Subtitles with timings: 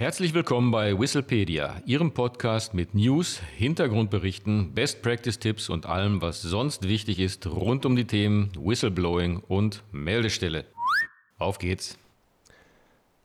[0.00, 6.40] Herzlich willkommen bei Whistlepedia, Ihrem Podcast mit News, Hintergrundberichten, Best Practice Tipps und allem, was
[6.40, 10.64] sonst wichtig ist rund um die Themen Whistleblowing und Meldestelle.
[11.36, 11.98] Auf geht's!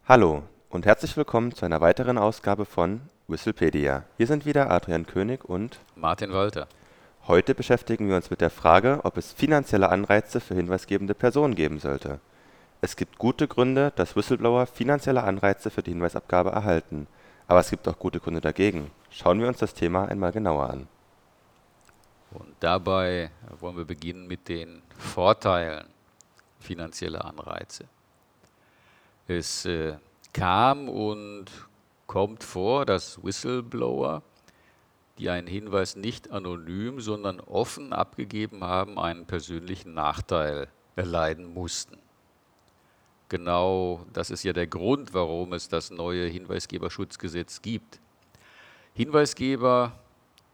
[0.05, 2.99] Hallo und herzlich willkommen zu einer weiteren Ausgabe von
[3.29, 4.03] Whistlepedia.
[4.17, 6.67] Hier sind wieder Adrian König und Martin Walter.
[7.25, 11.79] Heute beschäftigen wir uns mit der Frage, ob es finanzielle Anreize für hinweisgebende Personen geben
[11.79, 12.19] sollte.
[12.81, 17.07] Es gibt gute Gründe, dass Whistleblower finanzielle Anreize für die Hinweisabgabe erhalten,
[17.47, 18.91] aber es gibt auch gute Gründe dagegen.
[19.09, 20.87] Schauen wir uns das Thema einmal genauer an.
[22.31, 25.87] Und dabei wollen wir beginnen mit den Vorteilen
[26.59, 27.85] finanzieller Anreize.
[29.27, 29.95] Es äh,
[30.33, 31.45] kam und
[32.07, 34.21] kommt vor, dass Whistleblower,
[35.17, 41.97] die einen Hinweis nicht anonym, sondern offen abgegeben haben, einen persönlichen Nachteil erleiden mussten.
[43.29, 47.99] Genau das ist ja der Grund, warum es das neue Hinweisgeberschutzgesetz gibt.
[48.93, 49.93] Hinweisgeber,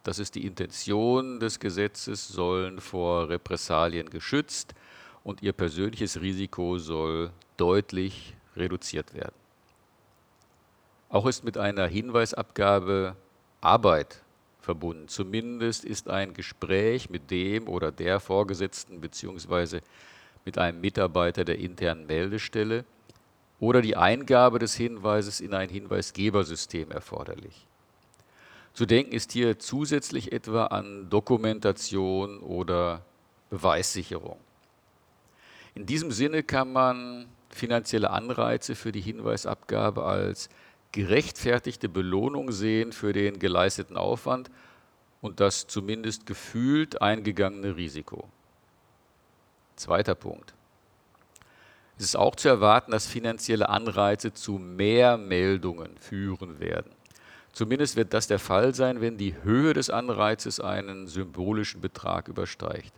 [0.03, 4.73] das ist die Intention des Gesetzes, sollen vor Repressalien geschützt
[5.23, 9.35] und ihr persönliches Risiko soll deutlich reduziert werden.
[11.09, 13.17] Auch ist mit einer Hinweisabgabe
[13.59, 14.21] Arbeit
[14.61, 15.09] verbunden.
[15.09, 19.81] Zumindest ist ein Gespräch mit dem oder der Vorgesetzten bzw
[20.45, 22.85] mit einem Mitarbeiter der internen Meldestelle
[23.59, 27.67] oder die Eingabe des Hinweises in ein Hinweisgebersystem erforderlich.
[28.73, 33.05] Zu denken ist hier zusätzlich etwa an Dokumentation oder
[33.49, 34.37] Beweissicherung.
[35.75, 40.49] In diesem Sinne kann man finanzielle Anreize für die Hinweisabgabe als
[40.91, 44.49] gerechtfertigte Belohnung sehen für den geleisteten Aufwand
[45.21, 48.27] und das zumindest gefühlt eingegangene Risiko.
[49.81, 50.53] Zweiter Punkt.
[51.97, 56.91] Es ist auch zu erwarten, dass finanzielle Anreize zu mehr Meldungen führen werden.
[57.51, 62.93] Zumindest wird das der Fall sein, wenn die Höhe des Anreizes einen symbolischen Betrag übersteigt.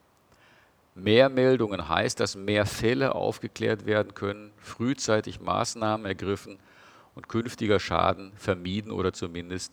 [0.94, 6.60] Mehr Meldungen heißt, dass mehr Fälle aufgeklärt werden können, frühzeitig Maßnahmen ergriffen
[7.16, 9.72] und künftiger Schaden vermieden oder zumindest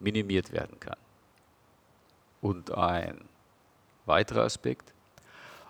[0.00, 0.96] minimiert werden kann.
[2.40, 3.20] Und ein
[4.06, 4.95] weiterer Aspekt.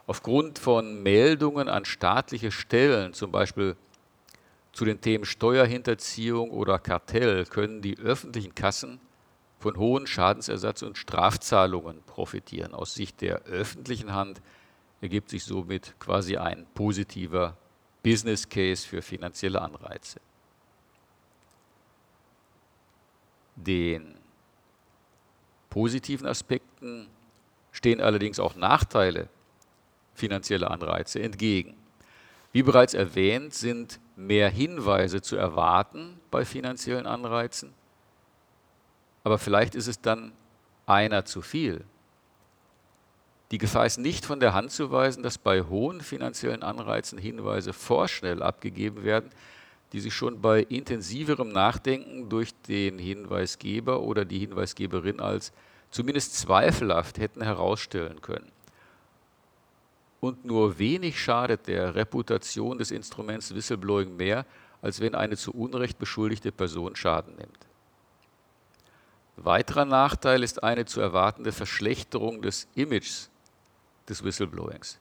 [0.07, 3.77] Aufgrund von Meldungen an staatliche Stellen, zum Beispiel
[4.73, 9.01] zu den Themen Steuerhinterziehung oder Kartell, können die öffentlichen Kassen
[9.59, 12.73] von hohen Schadensersatz- und Strafzahlungen profitieren.
[12.73, 14.41] Aus Sicht der öffentlichen Hand
[15.01, 17.57] ergibt sich somit quasi ein positiver
[18.05, 20.21] Business Case für finanzielle Anreize.
[23.57, 24.15] Den
[25.71, 27.09] positiven Aspekten
[27.73, 29.29] stehen allerdings auch Nachteile
[30.17, 31.77] finanzielle Anreize entgegen.
[32.53, 37.75] Wie bereits erwähnt, sind mehr Hinweise zu erwarten bei finanziellen Anreizen,
[39.25, 40.33] aber vielleicht ist es dann
[40.87, 41.85] einer zu viel.
[43.51, 47.73] Die Gefahr ist nicht von der Hand zu weisen, dass bei hohen finanziellen Anreizen Hinweise
[47.73, 49.31] vorschnell abgegeben werden,
[49.93, 55.53] die sich schon bei intensiverem Nachdenken durch den Hinweisgeber oder die Hinweisgeberin als
[55.91, 58.56] zumindest zweifelhaft hätten herausstellen können
[60.21, 64.47] und nur wenig schadet der Reputation des Instruments Whistleblowing mehr,
[64.83, 67.67] als wenn eine zu Unrecht beschuldigte Person Schaden nimmt.
[69.37, 73.31] Weiterer Nachteil ist eine zu erwartende Verschlechterung des Images
[74.09, 74.99] des Whistleblowings.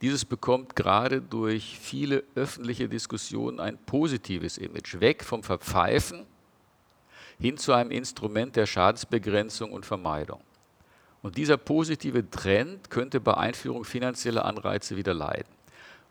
[0.00, 6.26] Dieses bekommt gerade durch viele öffentliche Diskussionen ein positives Image, weg vom Verpfeifen
[7.38, 10.40] hin zu einem Instrument der Schadensbegrenzung und Vermeidung.
[11.22, 15.52] Und dieser positive Trend könnte bei Einführung finanzieller Anreize wieder leiden.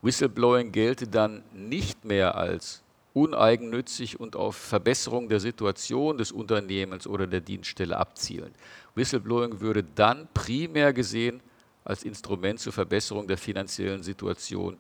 [0.02, 2.82] Whistleblowing gelte dann nicht mehr als
[3.14, 8.56] uneigennützig und auf Verbesserung der Situation des Unternehmens oder der Dienststelle abzielen.
[8.96, 11.42] Whistleblowing würde dann primär gesehen
[11.84, 14.78] als Instrument zur Verbesserung der finanziellen Situation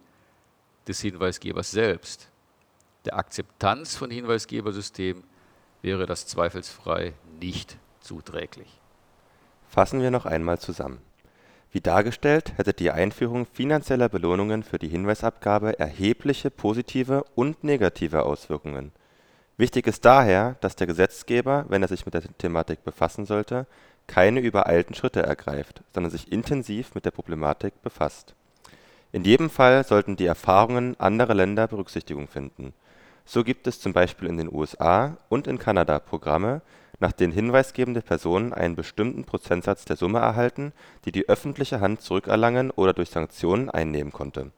[0.87, 2.29] des Hinweisgebers selbst.
[3.05, 5.23] Der Akzeptanz von Hinweisgebersystemen
[5.81, 8.80] wäre das zweifelsfrei nicht zuträglich.
[9.71, 10.99] Fassen wir noch einmal zusammen.
[11.71, 18.91] Wie dargestellt hätte die Einführung finanzieller Belohnungen für die Hinweisabgabe erhebliche positive und negative Auswirkungen.
[19.55, 23.65] Wichtig ist daher, dass der Gesetzgeber, wenn er sich mit der Thematik befassen sollte,
[24.07, 28.35] keine übereilten Schritte ergreift, sondern sich intensiv mit der Problematik befasst.
[29.13, 32.73] In jedem Fall sollten die Erfahrungen anderer Länder Berücksichtigung finden.
[33.33, 36.61] So gibt es zum Beispiel in den USA und in Kanada Programme
[36.99, 40.73] nach denen hinweisgebende Personen einen bestimmten Prozentsatz der Summe erhalten,
[41.05, 44.51] die die öffentliche Hand zurückerlangen oder durch Sanktionen einnehmen konnte.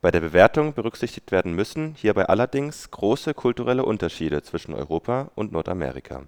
[0.00, 6.22] Bei der Bewertung berücksichtigt werden müssen hierbei allerdings große kulturelle Unterschiede zwischen Europa und Nordamerika.